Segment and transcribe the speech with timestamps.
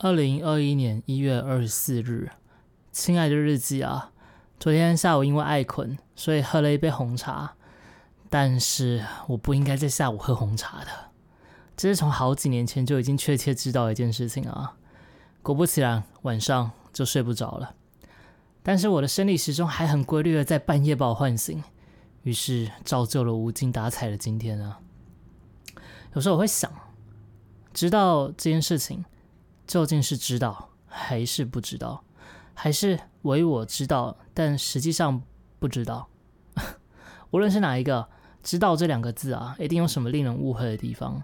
[0.00, 2.30] 二零二一年一月二十四日，
[2.92, 4.12] 亲爱的日记啊，
[4.60, 7.56] 昨天下午因为爱困，所以喝了一杯红茶。
[8.30, 11.10] 但是我不应该在下午喝红茶的，
[11.76, 14.76] 这是从好几年前就已经确切知道一件事情啊。
[15.42, 17.74] 果不其然，晚上就睡不着了。
[18.62, 21.60] 但是我的生理时钟还很规律的在半夜把我唤醒，
[22.22, 24.78] 于是造就了无精打采的今天啊。
[26.14, 26.70] 有时候我会想，
[27.74, 29.04] 知道这件事情。
[29.68, 32.02] 究竟是知道还是不知道，
[32.54, 35.22] 还是唯我知道，但实际上
[35.60, 36.08] 不知道？
[37.30, 38.08] 无论是哪一个
[38.42, 41.22] ，“知道”这两个字啊，一定有什么令人误会的地方。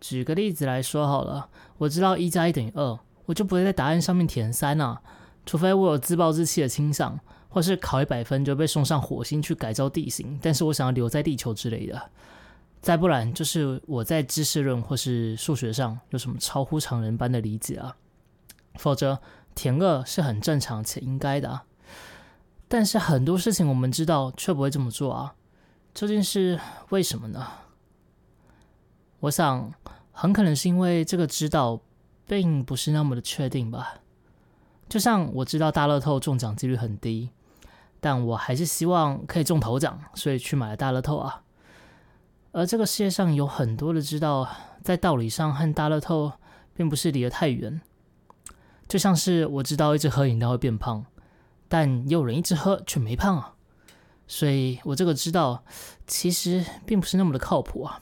[0.00, 5.02] 举个例子来说好了，我知道一加一等于二，我就不会在答案上面填三啊，
[5.44, 12.10] 除非我有自暴自弃的倾向，或是考一百分就被送上火星去改造地形，但是我想要留在地球之类的。
[12.84, 17.96] 再不然，就是我在知识论或是数学上有什么超乎常人般的理解啊，
[18.74, 19.18] 否则
[19.54, 21.64] 填二是很正常且应该的啊。
[22.68, 25.34] 但是很多事情我们知道却不会这么做啊，
[25.94, 27.46] 究竟是为什么呢？
[29.20, 29.72] 我想，
[30.12, 31.80] 很可能是因为这个知道
[32.26, 33.94] 并不是那么的确定吧。
[34.90, 37.30] 就像我知道大乐透中奖几率很低，
[37.98, 41.43] 但我还是希望可以中头奖，所以去买了大乐透啊。
[42.54, 44.48] 而这个世界上有很多的知道，
[44.80, 46.32] 在道理上和大乐透
[46.72, 47.80] 并不是离得太远。
[48.88, 51.04] 就像是我知道一直喝饮料会变胖，
[51.68, 53.54] 但也有人一直喝却没胖啊。
[54.28, 55.64] 所以我这个知道
[56.06, 58.00] 其实并不是那么的靠谱啊。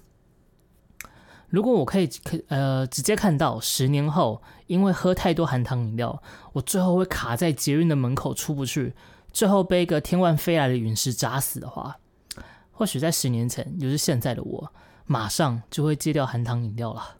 [1.49, 6.23] 如果我可以可呃直接看到十年后因为喝太多含糖饮料，
[6.53, 8.95] 我最后会卡在捷运的门口出不去，
[9.33, 11.97] 最后被一个天外飞来的陨石砸死的话。
[12.73, 14.73] 或许在十年前，就是现在的我，
[15.07, 17.19] 马上就会戒掉含糖饮料了。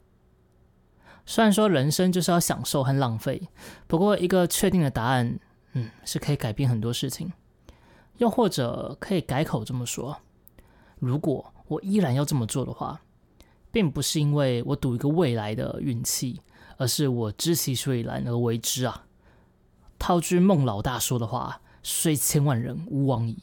[1.25, 3.47] 虽然说人生就是要享受和浪费，
[3.87, 5.39] 不过一个确定的答案，
[5.71, 7.31] 嗯，是可以改变很多事情。
[8.17, 10.17] 又或者可以改口这么说：
[10.99, 13.01] 如果我依然要这么做的话，
[13.71, 16.41] 并不是因为我赌一个未来的运气，
[16.77, 19.05] 而是我知其所以然而为之啊。
[19.97, 23.37] 套句孟老大说的话：“虽千万人，吾往矣。”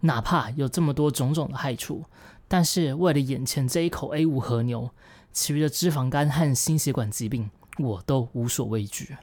[0.00, 2.04] 哪怕有这么多种种的害处，
[2.46, 4.90] 但是为了眼前这一口 A 五和牛，
[5.32, 9.16] 其余的脂肪肝和心血管疾病我都无所畏惧。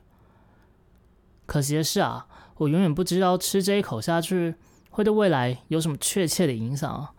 [1.46, 2.28] 可惜的是啊，
[2.58, 4.56] 我永远不知道吃这一口下去
[4.90, 7.10] 会对未来有什么确切的影响，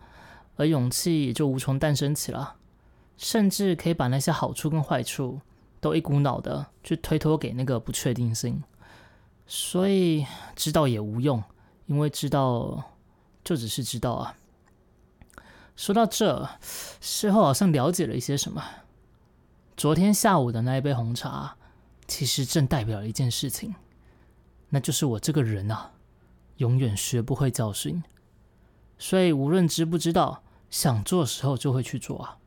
[0.57, 2.57] 而勇气也就无从诞生起了，
[3.17, 5.41] 甚至可以把那些好处跟坏处
[5.79, 8.61] 都一股脑的去推脱给那个不确定性。
[9.47, 11.43] 所以知道也无用，
[11.87, 12.91] 因为知道。
[13.47, 14.35] 就只是知道啊。
[15.77, 16.49] 说到这，
[16.99, 18.61] 事后好像了解了一些什么。
[19.77, 21.55] 昨天下午的那一杯红茶，
[22.05, 23.73] 其实正代表了一件事情，
[24.67, 25.91] 那就是我这个人啊，
[26.57, 28.03] 永远学不会教训。
[28.97, 32.37] 所以无论知不知道，想做时候就会去做啊。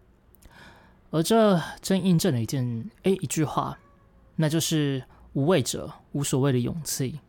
[1.12, 3.78] 而这正印证了一件诶一句话，
[4.36, 7.20] 那就是无畏者无所谓的勇气。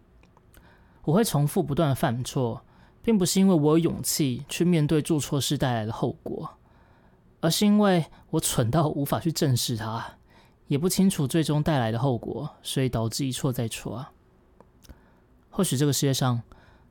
[1.03, 2.66] 我会重复不断的犯错。
[3.03, 6.57] 并不是因为我有勇气去面对做错事带来的后果，
[7.39, 10.17] 而是因为我蠢到无法去正视它，
[10.67, 14.11] 也不清楚最终带来的后果，所以导致一错再错啊。
[15.50, 16.41] 或许这个世界上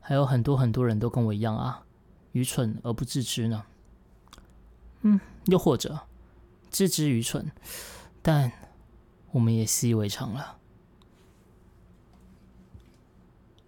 [0.01, 1.85] 还有很多很多人都跟我一样啊，
[2.33, 3.65] 愚蠢而不自知呢。
[5.03, 6.01] 嗯，又或者
[6.69, 7.51] 自知愚蠢，
[8.21, 8.53] 但
[9.31, 10.59] 我们也习以为常了。